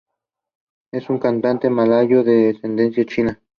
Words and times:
Es 0.91 1.11
un 1.11 1.19
cantante 1.19 1.69
malayo 1.69 2.23
de 2.23 2.49
ascendencia 2.57 3.05
china. 3.05 3.39